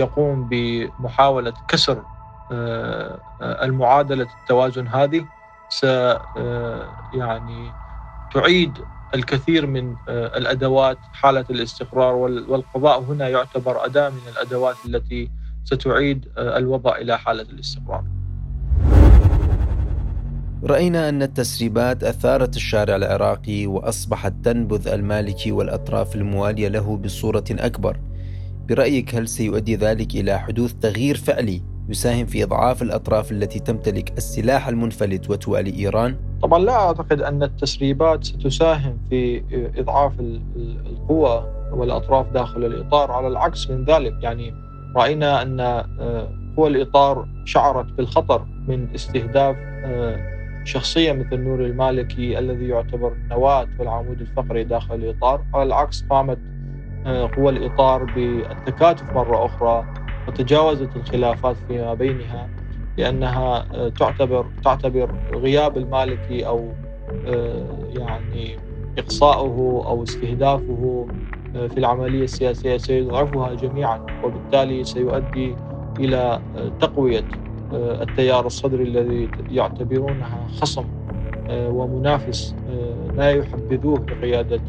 يقوم 0.00 0.48
بمحاولة 0.48 1.52
كسر 1.68 2.02
آه، 2.52 3.20
المعادلة 3.40 4.26
التوازن 4.42 4.86
هذه 4.86 5.24
س 5.68 5.84
يعني 7.14 7.72
تعيد 8.34 8.72
الكثير 9.14 9.66
من 9.66 9.96
الأدوات 10.08 10.98
حالة 11.12 11.44
الاستقرار 11.50 12.14
والقضاء 12.48 13.00
هنا 13.00 13.28
يعتبر 13.28 13.84
أداة 13.84 14.08
من 14.08 14.20
الأدوات 14.32 14.76
التي 14.86 15.30
ستعيد 15.64 16.28
الوضع 16.38 16.96
إلى 16.96 17.18
حالة 17.18 17.42
الاستقرار. 17.42 18.04
رأينا 20.64 21.08
أن 21.08 21.22
التسريبات 21.22 22.04
أثارت 22.04 22.56
الشارع 22.56 22.96
العراقي 22.96 23.66
وأصبحت 23.66 24.32
تنبذ 24.44 24.88
المالكي 24.88 25.52
والأطراف 25.52 26.14
الموالية 26.14 26.68
له 26.68 26.96
بصورة 26.96 27.44
أكبر 27.50 27.96
برأيك 28.70 29.14
هل 29.14 29.28
سيؤدي 29.28 29.76
ذلك 29.76 30.14
إلى 30.14 30.38
حدوث 30.38 30.72
تغيير 30.72 31.16
فعلي 31.16 31.62
يساهم 31.88 32.26
في 32.26 32.44
إضعاف 32.44 32.82
الأطراف 32.82 33.32
التي 33.32 33.58
تمتلك 33.58 34.18
السلاح 34.18 34.68
المنفلت 34.68 35.30
وتوالي 35.30 35.78
إيران؟ 35.78 36.16
طبعا 36.42 36.58
لا 36.58 36.72
أعتقد 36.72 37.22
أن 37.22 37.42
التسريبات 37.42 38.24
ستساهم 38.24 38.98
في 39.10 39.42
إضعاف 39.76 40.12
القوى 40.86 41.46
والأطراف 41.72 42.32
داخل 42.32 42.64
الإطار 42.64 43.10
على 43.10 43.28
العكس 43.28 43.70
من 43.70 43.84
ذلك 43.84 44.12
يعني 44.22 44.54
رأينا 44.96 45.42
أن 45.42 45.60
آه، 45.60 46.28
قوى 46.56 46.68
الإطار 46.68 47.28
شعرت 47.44 47.92
بالخطر 47.92 48.46
من 48.68 48.94
استهداف 48.94 49.56
آه، 49.84 50.40
شخصية 50.64 51.12
مثل 51.12 51.36
نور 51.36 51.64
المالكي 51.64 52.38
الذي 52.38 52.68
يعتبر 52.68 53.12
النواة 53.12 53.68
والعمود 53.78 54.20
الفقري 54.20 54.64
داخل 54.64 54.94
الإطار 54.94 55.44
على 55.54 55.62
العكس 55.62 56.04
قامت 56.10 56.38
قوى 57.06 57.50
الإطار 57.52 58.04
بالتكاتف 58.04 59.12
مرة 59.14 59.44
أخرى 59.44 59.84
وتجاوزت 60.28 60.96
الخلافات 60.96 61.56
فيما 61.68 61.94
بينها 61.94 62.48
لأنها 62.98 63.66
آه، 63.74 63.88
تعتبر 63.88 64.46
تعتبر 64.64 65.10
غياب 65.32 65.76
المالكي 65.76 66.46
أو 66.46 66.78
آه، 67.26 67.88
يعني 67.88 68.58
إقصاؤه 68.98 69.86
أو 69.86 70.02
استهدافه 70.02 71.06
في 71.54 71.78
العملية 71.78 72.24
السياسية 72.24 72.76
سيضعفها 72.76 73.54
جميعا 73.54 74.20
وبالتالي 74.24 74.84
سيؤدي 74.84 75.56
إلى 75.98 76.40
تقوية 76.80 77.24
آه، 77.72 78.02
التيار 78.02 78.46
الصدري 78.46 78.82
الذي 78.82 79.28
يعتبرونها 79.50 80.46
خصم 80.46 80.84
آه، 81.48 81.68
ومنافس 81.68 82.54
آه، 82.68 83.10
لا 83.16 83.30
يحبذوه 83.30 83.98
بقيادة 83.98 84.60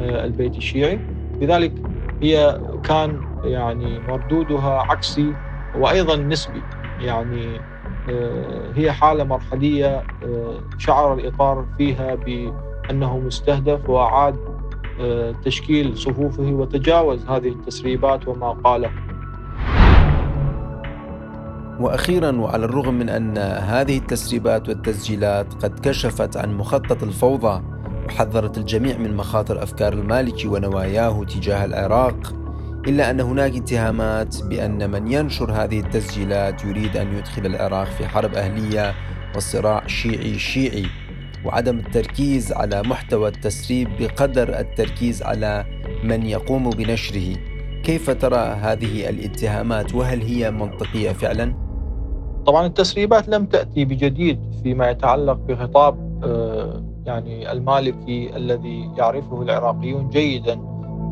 البيت 0.00 0.56
الشيعي. 0.56 1.00
لذلك 1.40 1.72
هي 2.22 2.60
كان 2.84 3.20
يعني 3.44 4.00
مردودها 4.08 4.82
عكسي 4.82 5.34
وأيضا 5.78 6.16
نسبي. 6.16 6.62
يعني 7.00 7.60
هي 8.74 8.92
حالة 8.92 9.24
مرحلية 9.24 10.02
شعر 10.78 11.14
الإطار 11.14 11.66
فيها 11.78 12.14
بأنه 12.14 13.18
مستهدف 13.18 13.90
وأعاد 13.90 14.36
تشكيل 15.44 15.96
صفوفه 15.96 16.42
وتجاوز 16.42 17.26
هذه 17.26 17.48
التسريبات 17.48 18.28
وما 18.28 18.50
قاله. 18.50 18.90
وأخيرا 21.80 22.32
وعلى 22.32 22.64
الرغم 22.64 22.94
من 22.94 23.08
أن 23.08 23.38
هذه 23.38 23.98
التسريبات 23.98 24.68
والتسجيلات 24.68 25.64
قد 25.64 25.80
كشفت 25.80 26.36
عن 26.36 26.56
مخطط 26.56 27.02
الفوضى 27.02 27.62
وحذرت 28.06 28.58
الجميع 28.58 28.98
من 28.98 29.16
مخاطر 29.16 29.62
أفكار 29.62 29.92
المالكي 29.92 30.48
ونواياه 30.48 31.24
تجاه 31.24 31.64
العراق 31.64 32.34
إلا 32.88 33.10
أن 33.10 33.20
هناك 33.20 33.56
اتهامات 33.56 34.42
بأن 34.42 34.90
من 34.90 35.12
ينشر 35.12 35.52
هذه 35.52 35.80
التسجيلات 35.80 36.64
يريد 36.64 36.96
أن 36.96 37.16
يدخل 37.18 37.46
العراق 37.46 37.86
في 37.86 38.08
حرب 38.08 38.34
أهلية 38.34 38.94
وصراع 39.36 39.86
شيعي 39.86 40.38
شيعي 40.38 40.86
وعدم 41.44 41.78
التركيز 41.78 42.52
على 42.52 42.82
محتوى 42.82 43.28
التسريب 43.28 43.88
بقدر 44.00 44.58
التركيز 44.58 45.22
على 45.22 45.64
من 46.04 46.26
يقوم 46.26 46.70
بنشره. 46.70 47.36
كيف 47.82 48.10
ترى 48.10 48.36
هذه 48.36 49.08
الاتهامات؟ 49.08 49.94
وهل 49.94 50.22
هي 50.22 50.50
منطقية 50.50 51.10
فعلا؟ 51.12 51.54
طبعا 52.46 52.66
التسريبات 52.66 53.28
لم 53.28 53.46
تأتي 53.46 53.84
بجديد 53.84 54.40
فيما 54.62 54.90
يتعلق 54.90 55.36
بخطاب 55.36 56.20
آه، 56.24 56.95
يعني 57.06 57.52
المالكي 57.52 58.36
الذي 58.36 58.90
يعرفه 58.96 59.42
العراقيون 59.42 60.08
جيدا 60.08 60.60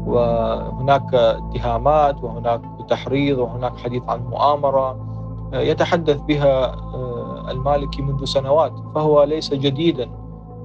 وهناك 0.06 1.14
اتهامات 1.14 2.24
وهناك 2.24 2.60
تحريض 2.88 3.38
وهناك 3.38 3.76
حديث 3.76 4.02
عن 4.08 4.20
مؤامرة 4.24 5.14
آه، 5.54 5.60
يتحدث 5.60 6.20
بها 6.20 6.64
آه، 6.64 7.50
المالكي 7.50 8.02
منذ 8.02 8.24
سنوات 8.24 8.72
فهو 8.94 9.22
ليس 9.22 9.54
جديدا 9.54 10.10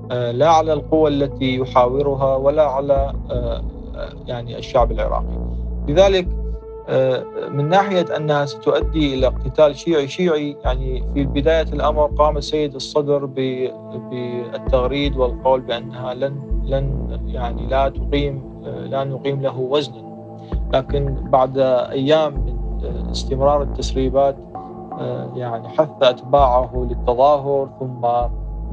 لا 0.09 0.49
على 0.49 0.73
القوى 0.73 1.09
التي 1.09 1.55
يحاورها 1.57 2.35
ولا 2.35 2.63
على 2.63 3.13
يعني 4.27 4.57
الشعب 4.57 4.91
العراقي. 4.91 5.37
لذلك 5.87 6.38
من 7.51 7.69
ناحية 7.69 8.05
أنها 8.17 8.45
ستؤدي 8.45 9.13
إلى 9.13 9.27
اقتتال 9.27 9.75
شيعي 9.75 10.07
شيعي 10.07 10.57
يعني 10.63 11.05
في 11.13 11.25
بداية 11.25 11.73
الأمر 11.73 12.05
قام 12.05 12.37
السيد 12.37 12.75
الصدر 12.75 13.25
بالتغريد 13.25 15.17
والقول 15.17 15.61
بأنها 15.61 16.13
لن 16.13 16.61
لن 16.63 17.19
يعني 17.27 17.67
لا 17.67 17.89
تقيم 17.89 18.61
لا 18.65 19.03
نقيم 19.03 19.41
له 19.41 19.59
وزنا. 19.59 20.09
لكن 20.73 21.15
بعد 21.29 21.57
أيام 21.91 22.33
من 22.33 23.09
استمرار 23.11 23.61
التسريبات 23.61 24.35
يعني 25.35 25.69
حث 25.69 25.89
أتباعه 26.01 26.87
للتظاهر 26.89 27.69
ثم 27.79 28.07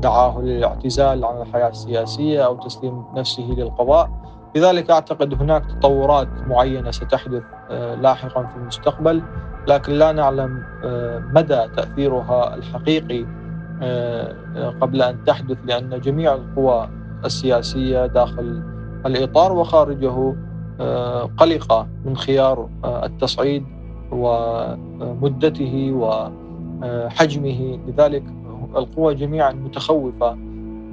دعاه 0.00 0.40
للاعتزال 0.40 1.24
عن 1.24 1.42
الحياة 1.42 1.68
السياسية 1.68 2.46
أو 2.46 2.56
تسليم 2.56 3.04
نفسه 3.14 3.42
للقضاء. 3.42 4.10
لذلك 4.54 4.90
أعتقد 4.90 5.42
هناك 5.42 5.62
تطورات 5.66 6.28
معينة 6.46 6.90
ستحدث 6.90 7.42
آه، 7.42 7.55
لاحقا 7.70 8.42
في 8.42 8.56
المستقبل 8.56 9.22
لكن 9.68 9.92
لا 9.92 10.12
نعلم 10.12 10.62
آه، 10.84 11.18
مدى 11.18 11.68
تأثيرها 11.76 12.54
الحقيقي 12.54 13.26
آه، 13.82 14.34
قبل 14.80 15.02
أن 15.02 15.24
تحدث 15.24 15.58
لأن 15.64 16.00
جميع 16.00 16.34
القوى 16.34 16.88
السياسية 17.24 18.06
داخل 18.06 18.62
الإطار 19.06 19.52
وخارجه 19.52 20.34
قلقة 21.36 21.86
من 22.04 22.16
خيار 22.16 22.68
التصعيد 22.84 23.64
ومدته 24.12 25.92
وحجمه 26.82 27.78
لذلك 27.88 28.24
القوى 28.76 29.14
جميعا 29.14 29.52
متخوفة 29.52 30.34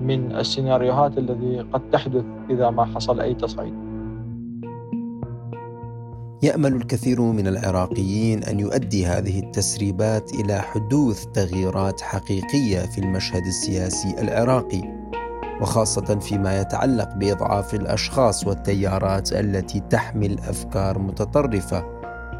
من 0.01 0.35
السيناريوهات 0.35 1.17
الذي 1.17 1.59
قد 1.73 1.81
تحدث 1.91 2.23
إذا 2.49 2.69
ما 2.69 2.85
حصل 2.85 3.19
أي 3.19 3.33
تصعيد. 3.33 3.73
يأمل 6.43 6.75
الكثير 6.75 7.21
من 7.21 7.47
العراقيين 7.47 8.43
أن 8.43 8.59
يؤدي 8.59 9.05
هذه 9.05 9.39
التسريبات 9.39 10.33
إلى 10.33 10.61
حدوث 10.61 11.25
تغييرات 11.25 12.01
حقيقية 12.01 12.79
في 12.79 12.97
المشهد 12.97 13.45
السياسي 13.45 14.15
العراقي 14.19 14.81
وخاصة 15.61 16.19
فيما 16.19 16.61
يتعلق 16.61 17.15
بإضعاف 17.15 17.73
الأشخاص 17.73 18.47
والتيارات 18.47 19.33
التي 19.33 19.79
تحمل 19.79 20.39
افكار 20.39 20.99
متطرفة 20.99 21.85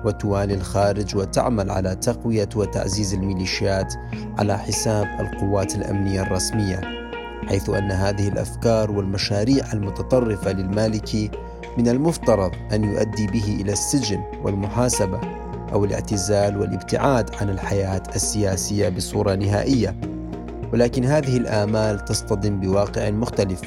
وتوالي 0.06 0.54
الخارج 0.54 1.16
وتعمل 1.16 1.72
على 1.72 1.96
تقوية 1.96 2.50
وتعزيز 2.56 3.14
الميليشيات 3.14 3.94
على 4.38 4.58
حساب 4.58 5.08
القوات 5.20 5.76
الأمنية 5.76 6.22
الرسمية 6.22 6.82
حيث 7.48 7.70
أن 7.70 7.92
هذه 7.92 8.28
الأفكار 8.28 8.92
والمشاريع 8.92 9.74
المتطرفة 9.74 10.52
للمالكي 10.52 11.32
من 11.78 11.88
المفترض 11.88 12.52
أن 12.74 12.84
يؤدي 12.84 13.28
به 13.28 13.58
إلى 13.62 13.72
السجن 13.72 14.24
والمحاسبة 14.44 15.20
أو 15.74 15.86
الاعتزال 15.86 16.58
والابتعاد 16.58 17.36
عن 17.42 17.50
الحياة 17.50 18.04
السياسية 18.16 18.90
بصورة 18.90 19.36
نهائية. 19.36 19.96
ولكن 20.74 21.06
هذه 21.06 21.38
الآمال 21.38 22.06
تصطدم 22.06 22.60
بواقع 22.60 23.10
مختلف 23.10 23.62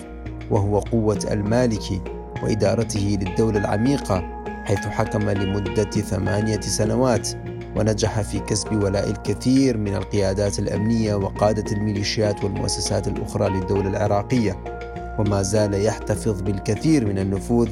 وهو 0.51 0.79
قوة 0.79 1.29
المالكي 1.31 2.01
وإدارته 2.43 3.19
للدولة 3.21 3.59
العميقة 3.59 4.43
حيث 4.65 4.79
حكم 4.79 5.31
لمدة 5.31 5.91
ثمانية 5.91 6.61
سنوات 6.61 7.29
ونجح 7.77 8.21
في 8.21 8.39
كسب 8.39 8.83
ولاء 8.83 9.11
الكثير 9.11 9.77
من 9.77 9.95
القيادات 9.95 10.59
الأمنية 10.59 11.15
وقادة 11.15 11.73
الميليشيات 11.73 12.45
والمؤسسات 12.45 13.09
الأخرى 13.09 13.49
للدولة 13.49 13.89
العراقية. 13.89 14.76
وما 15.19 15.43
زال 15.43 15.75
يحتفظ 15.75 16.43
بالكثير 16.43 17.07
من 17.07 17.19
النفوذ 17.19 17.69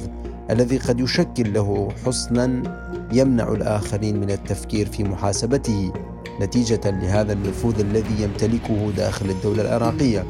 الذي 0.49 0.77
قد 0.77 0.99
يشكل 0.99 1.53
له 1.53 1.89
حصنا 2.05 2.63
يمنع 3.13 3.51
الآخرين 3.51 4.19
من 4.19 4.31
التفكير 4.31 4.85
في 4.85 5.03
محاسبته 5.03 5.93
نتيجة 6.41 6.81
لهذا 6.85 7.33
النفوذ 7.33 7.79
الذي 7.79 8.23
يمتلكه 8.23 8.91
داخل 8.97 9.29
الدولة 9.29 9.61
العراقية. 9.61 10.25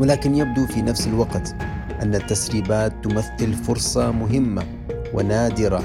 ولكن 0.00 0.34
يبدو 0.34 0.66
في 0.66 0.82
نفس 0.82 1.06
الوقت 1.06 1.54
أن 2.02 2.14
التسريبات 2.14 2.92
تمثل 3.04 3.54
فرصة 3.54 4.10
مهمة 4.10 4.62
ونادرة 5.14 5.82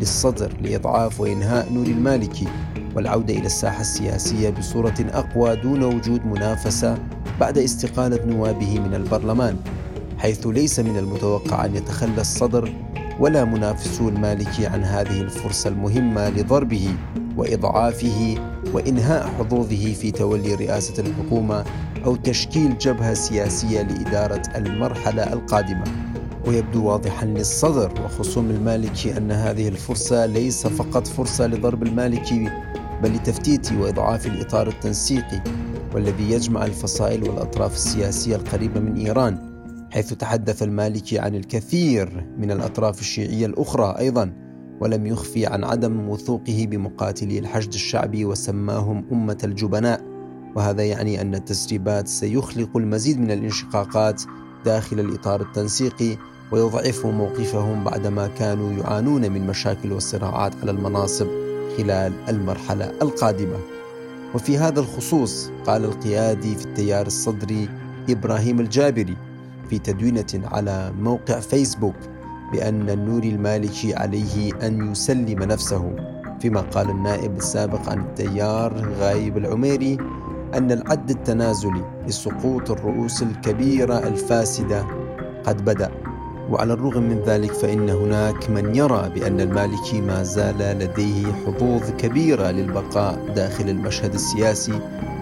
للصدر 0.00 0.52
لإضعاف 0.62 1.20
وإنهاء 1.20 1.72
نور 1.72 1.86
المالكي 1.86 2.46
والعودة 2.94 3.34
إلى 3.34 3.46
الساحة 3.46 3.80
السياسية 3.80 4.50
بصورة 4.50 4.94
أقوى 5.00 5.56
دون 5.56 5.82
وجود 5.82 6.26
منافسة 6.26 6.98
بعد 7.40 7.58
استقالة 7.58 8.24
نوابه 8.24 8.80
من 8.80 8.94
البرلمان. 8.94 9.56
حيث 10.18 10.46
ليس 10.46 10.80
من 10.80 10.98
المتوقع 10.98 11.64
أن 11.64 11.76
يتخلى 11.76 12.20
الصدر 12.20 12.72
ولا 13.20 13.44
منافسو 13.44 14.08
المالكي 14.08 14.66
عن 14.66 14.84
هذه 14.84 15.20
الفرصة 15.20 15.70
المهمة 15.70 16.28
لضربه 16.28 16.88
وإضعافه 17.36 18.34
وإنهاء 18.72 19.26
حظوظه 19.26 19.92
في 19.92 20.10
تولي 20.10 20.54
رئاسة 20.54 21.02
الحكومة 21.02 21.64
أو 22.04 22.16
تشكيل 22.16 22.78
جبهة 22.78 23.14
سياسية 23.14 23.82
لإدارة 23.82 24.42
المرحلة 24.56 25.32
القادمة. 25.32 25.84
ويبدو 26.46 26.84
واضحا 26.84 27.26
للصدر 27.26 27.92
وخصوم 28.04 28.50
المالكي 28.50 29.16
أن 29.16 29.30
هذه 29.30 29.68
الفرصة 29.68 30.26
ليس 30.26 30.66
فقط 30.66 31.06
فرصة 31.06 31.46
لضرب 31.46 31.82
المالكي 31.82 32.50
بل 33.02 33.12
لتفتيت 33.12 33.72
وإضعاف 33.72 34.26
الإطار 34.26 34.68
التنسيقي 34.68 35.42
والذي 35.94 36.30
يجمع 36.30 36.64
الفصائل 36.64 37.28
والأطراف 37.28 37.74
السياسية 37.74 38.36
القريبة 38.36 38.80
من 38.80 38.96
إيران. 38.96 39.55
حيث 39.96 40.14
تحدث 40.14 40.62
المالكي 40.62 41.18
عن 41.18 41.34
الكثير 41.34 42.26
من 42.38 42.50
الأطراف 42.50 43.00
الشيعية 43.00 43.46
الأخرى 43.46 43.94
أيضا 43.98 44.32
ولم 44.80 45.06
يخفي 45.06 45.46
عن 45.46 45.64
عدم 45.64 46.08
وثوقه 46.08 46.66
بمقاتلي 46.70 47.38
الحشد 47.38 47.74
الشعبي 47.74 48.24
وسماهم 48.24 49.04
أمة 49.12 49.38
الجبناء 49.44 50.00
وهذا 50.56 50.82
يعني 50.82 51.20
أن 51.20 51.34
التسريبات 51.34 52.08
سيخلق 52.08 52.76
المزيد 52.76 53.20
من 53.20 53.30
الانشقاقات 53.30 54.22
داخل 54.64 55.00
الإطار 55.00 55.40
التنسيقي 55.40 56.16
ويضعف 56.52 57.06
موقفهم 57.06 57.84
بعدما 57.84 58.26
كانوا 58.26 58.72
يعانون 58.72 59.32
من 59.32 59.46
مشاكل 59.46 59.92
والصراعات 59.92 60.52
على 60.62 60.70
المناصب 60.70 61.26
خلال 61.78 62.12
المرحلة 62.28 62.92
القادمة. 63.02 63.58
وفي 64.34 64.58
هذا 64.58 64.80
الخصوص 64.80 65.50
قال 65.66 65.84
القيادي 65.84 66.54
في 66.54 66.64
التيار 66.64 67.06
الصدري 67.06 67.68
إبراهيم 68.10 68.60
الجابري 68.60 69.25
في 69.70 69.78
تدوينة 69.78 70.26
على 70.44 70.92
موقع 71.00 71.40
فيسبوك 71.40 71.94
بأن 72.52 72.90
النور 72.90 73.22
المالكي 73.22 73.94
عليه 73.94 74.52
أن 74.66 74.92
يسلم 74.92 75.42
نفسه 75.42 75.96
فيما 76.40 76.60
قال 76.60 76.90
النائب 76.90 77.36
السابق 77.36 77.88
عن 77.88 78.00
التيار 78.00 78.88
غايب 79.00 79.36
العميري 79.36 79.98
أن 80.54 80.72
العد 80.72 81.10
التنازلي 81.10 81.84
لسقوط 82.06 82.70
الرؤوس 82.70 83.22
الكبيرة 83.22 83.98
الفاسدة 83.98 84.86
قد 85.46 85.64
بدأ. 85.64 85.90
وعلى 86.50 86.72
الرغم 86.72 87.02
من 87.02 87.22
ذلك 87.26 87.52
فإن 87.52 87.90
هناك 87.90 88.50
من 88.50 88.74
يرى 88.74 89.10
بأن 89.14 89.40
المالكي 89.40 90.00
ما 90.00 90.22
زال 90.22 90.58
لديه 90.58 91.32
حظوظ 91.32 91.90
كبيرة 91.98 92.50
للبقاء 92.50 93.32
داخل 93.36 93.68
المشهد 93.68 94.14
السياسي 94.14 94.80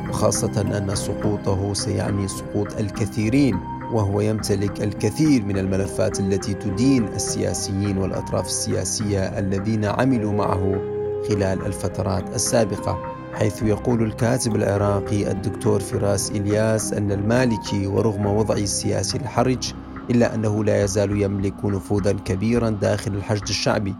وخاصة 0.09 0.61
أن 0.61 0.95
سقوطه 0.95 1.75
سيعني 1.75 2.29
سقوط 2.29 2.79
الكثيرين. 2.79 3.59
وهو 3.95 4.21
يمتلك 4.21 4.83
الكثير 4.83 5.45
من 5.45 5.59
الملفات 5.59 6.21
التي 6.21 6.55
تدين 6.55 7.09
السياسيين 7.09 7.99
والأطراف 7.99 8.47
السياسية 8.47 9.39
الذين 9.39 9.85
عملوا 9.85 10.33
معه 10.33 10.81
خلال 11.29 11.67
الفترات 11.67 12.35
السابقة 12.35 12.99
حيث 13.35 13.63
يقول 13.63 14.03
الكاتب 14.03 14.57
العراقي 14.57 15.31
الدكتور 15.31 15.81
فراس 15.81 16.31
إلياس 16.31 16.93
أن 16.93 17.13
المالكي 17.13 17.87
ورغم 17.87 18.27
وضعه 18.27 18.57
السياسي 18.57 19.19
الحرج 19.19 19.73
إلا 20.11 20.35
أنه 20.35 20.65
لا 20.65 20.85
يزال 20.85 21.23
يملك 21.23 21.65
نفوذا 21.65 22.13
كبيرا 22.13 22.71
داخل 22.71 23.15
الحشد 23.15 23.49
الشعبي. 23.49 23.95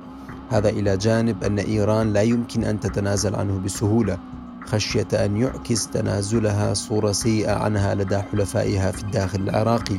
هذا 0.51 0.69
إلى 0.69 0.97
جانب 0.97 1.45
أن 1.45 1.59
إيران 1.59 2.13
لا 2.13 2.23
يمكن 2.23 2.65
أن 2.65 2.81
تتنازل 2.81 3.35
عنه 3.35 3.59
بسهولة. 3.65 4.19
خشية 4.67 5.09
أن 5.13 5.37
يعكس 5.37 5.89
تنازلها 5.89 6.75
صورة 6.75 7.13
سيئة 7.13 7.53
عنها 7.53 7.95
لدى 7.95 8.19
حلفائها 8.19 8.91
في 8.91 9.03
الداخل 9.03 9.41
العراقي 9.41 9.97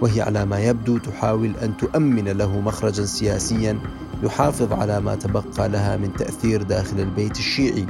وهي 0.00 0.20
على 0.20 0.46
ما 0.46 0.58
يبدو 0.58 0.98
تحاول 0.98 1.52
أن 1.62 1.76
تؤمن 1.76 2.28
له 2.28 2.60
مخرجا 2.60 3.04
سياسيا 3.04 3.78
يحافظ 4.22 4.72
على 4.72 5.00
ما 5.00 5.14
تبقى 5.14 5.68
لها 5.68 5.96
من 5.96 6.12
تأثير 6.12 6.62
داخل 6.62 7.00
البيت 7.00 7.38
الشيعي. 7.38 7.86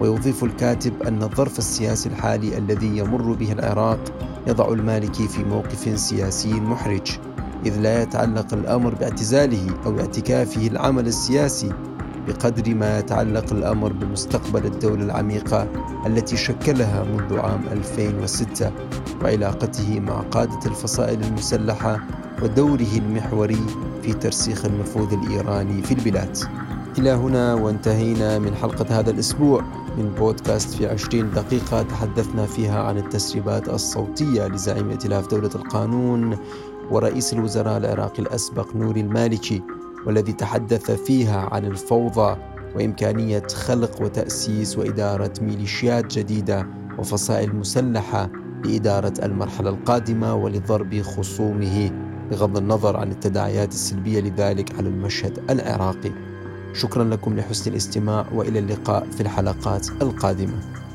ويضيف 0.00 0.44
الكاتب 0.44 1.02
أن 1.02 1.22
الظرف 1.22 1.58
السياسي 1.58 2.08
الحالي 2.08 2.58
الذي 2.58 2.98
يمر 2.98 3.32
به 3.32 3.52
العراق 3.52 3.98
يضع 4.46 4.68
المالكي 4.72 5.28
في 5.28 5.44
موقف 5.44 6.00
سياسي 6.00 6.52
محرج 6.52 7.18
إذ 7.66 7.78
لا 7.80 8.02
يتعلق 8.02 8.54
الأمر 8.54 8.94
باعتزاله 8.94 9.66
أو 9.86 10.00
اعتكافه 10.00 10.66
العمل 10.66 11.06
السياسي. 11.06 11.72
بقدر 12.28 12.74
ما 12.74 12.98
يتعلق 12.98 13.52
الأمر 13.52 13.92
بمستقبل 13.92 14.66
الدولة 14.66 15.04
العميقة 15.04 15.68
التي 16.06 16.36
شكلها 16.36 17.04
منذ 17.04 17.38
عام 17.38 17.60
2006 17.72 18.72
وعلاقته 19.22 20.00
مع 20.00 20.20
قادة 20.20 20.58
الفصائل 20.66 21.22
المسلحة 21.22 22.00
ودوره 22.42 22.92
المحوري 22.96 23.66
في 24.02 24.12
ترسيخ 24.12 24.64
النفوذ 24.64 25.12
الإيراني 25.12 25.82
في 25.82 25.94
البلاد. 25.94 26.38
إلى 26.98 27.10
هنا 27.10 27.54
وانتهينا 27.54 28.38
من 28.38 28.54
حلقة 28.54 29.00
هذا 29.00 29.10
الأسبوع 29.10 29.62
من 29.98 30.14
بودكاست 30.18 30.74
في 30.74 30.86
عشرين 30.86 31.30
دقيقة 31.30 31.82
تحدثنا 31.82 32.46
فيها 32.46 32.82
عن 32.82 32.98
التسريبات 32.98 33.68
الصوتية 33.68 34.46
لزعيم 34.46 34.90
ائتلاف 34.90 35.26
دولة 35.30 35.50
القانون 35.54 36.38
ورئيس 36.90 37.32
الوزراء 37.32 37.76
العراقي 37.76 38.22
الأسبق 38.22 38.76
نوري 38.76 39.00
المالكي. 39.00 39.62
والذي 40.06 40.32
تحدث 40.32 40.90
فيها 40.90 41.48
عن 41.52 41.64
الفوضى 41.64 42.36
وإمكانية 42.76 43.42
خلق 43.42 44.02
وتأسيس 44.02 44.78
وإدارة 44.78 45.32
ميليشيات 45.40 46.18
جديدة 46.18 46.66
وفصائل 46.98 47.56
مسلحة 47.56 48.30
لإدارة 48.64 49.14
المرحلة 49.22 49.70
القادمة 49.70 50.34
ولضرب 50.34 51.02
خصومه 51.02 51.90
بغض 52.30 52.56
النظر 52.56 52.96
عن 52.96 53.10
التداعيات 53.10 53.72
السلبية 53.72 54.20
لذلك 54.20 54.74
على 54.78 54.88
المشهد 54.88 55.50
العراقي. 55.50 56.12
شكرا 56.72 57.04
لكم 57.04 57.36
لحسن 57.36 57.70
الاستماع 57.70 58.26
وإلى 58.34 58.58
اللقاء 58.58 59.06
في 59.10 59.20
الحلقات 59.20 59.88
القادمة. 60.02 60.87